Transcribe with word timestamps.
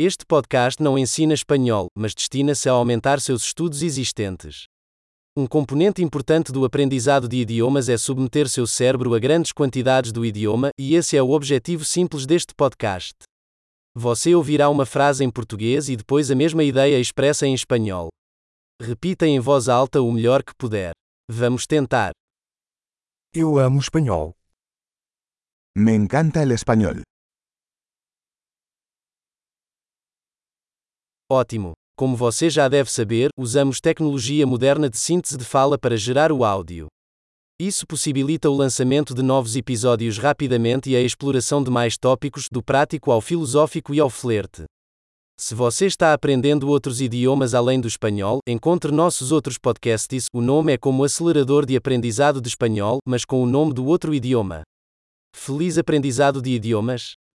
Este 0.00 0.24
podcast 0.24 0.80
não 0.80 0.96
ensina 0.96 1.34
espanhol, 1.34 1.88
mas 1.92 2.14
destina-se 2.14 2.68
a 2.68 2.72
aumentar 2.72 3.20
seus 3.20 3.42
estudos 3.42 3.82
existentes. 3.82 4.68
Um 5.36 5.44
componente 5.44 6.04
importante 6.04 6.52
do 6.52 6.64
aprendizado 6.64 7.28
de 7.28 7.38
idiomas 7.38 7.88
é 7.88 7.98
submeter 7.98 8.48
seu 8.48 8.64
cérebro 8.64 9.12
a 9.12 9.18
grandes 9.18 9.50
quantidades 9.50 10.12
do 10.12 10.24
idioma, 10.24 10.70
e 10.78 10.94
esse 10.94 11.16
é 11.16 11.22
o 11.22 11.30
objetivo 11.30 11.84
simples 11.84 12.26
deste 12.26 12.54
podcast. 12.54 13.12
Você 13.92 14.36
ouvirá 14.36 14.68
uma 14.68 14.86
frase 14.86 15.24
em 15.24 15.30
português 15.32 15.88
e 15.88 15.96
depois 15.96 16.30
a 16.30 16.36
mesma 16.36 16.62
ideia 16.62 17.00
expressa 17.00 17.44
em 17.44 17.52
espanhol. 17.52 18.06
Repita 18.80 19.26
em 19.26 19.40
voz 19.40 19.68
alta 19.68 20.00
o 20.00 20.12
melhor 20.12 20.44
que 20.44 20.52
puder. 20.56 20.92
Vamos 21.28 21.66
tentar. 21.66 22.12
Eu 23.34 23.58
amo 23.58 23.80
espanhol. 23.80 24.32
Me 25.76 25.92
encanta 25.92 26.40
el 26.40 26.52
español. 26.52 27.02
Ótimo! 31.30 31.72
Como 31.94 32.16
você 32.16 32.48
já 32.48 32.68
deve 32.68 32.90
saber, 32.90 33.28
usamos 33.36 33.80
tecnologia 33.80 34.46
moderna 34.46 34.88
de 34.88 34.96
síntese 34.96 35.36
de 35.36 35.44
fala 35.44 35.76
para 35.76 35.94
gerar 35.94 36.32
o 36.32 36.42
áudio. 36.42 36.86
Isso 37.60 37.86
possibilita 37.86 38.48
o 38.48 38.54
lançamento 38.54 39.14
de 39.14 39.20
novos 39.20 39.54
episódios 39.54 40.16
rapidamente 40.16 40.90
e 40.90 40.96
a 40.96 41.02
exploração 41.02 41.62
de 41.62 41.70
mais 41.70 41.98
tópicos, 41.98 42.44
do 42.50 42.62
prático 42.62 43.10
ao 43.10 43.20
filosófico 43.20 43.94
e 43.94 44.00
ao 44.00 44.08
flerte. 44.08 44.64
Se 45.38 45.54
você 45.54 45.84
está 45.84 46.14
aprendendo 46.14 46.66
outros 46.66 46.98
idiomas 46.98 47.52
além 47.52 47.78
do 47.78 47.88
espanhol, 47.88 48.38
encontre 48.48 48.90
nossos 48.90 49.30
outros 49.30 49.58
podcasts. 49.58 50.26
O 50.32 50.40
nome 50.40 50.72
é 50.72 50.78
como 50.78 51.04
acelerador 51.04 51.66
de 51.66 51.76
aprendizado 51.76 52.40
de 52.40 52.48
espanhol, 52.48 53.00
mas 53.06 53.26
com 53.26 53.42
o 53.42 53.46
nome 53.46 53.74
do 53.74 53.84
outro 53.84 54.14
idioma. 54.14 54.62
Feliz 55.36 55.76
aprendizado 55.76 56.40
de 56.40 56.52
idiomas! 56.52 57.18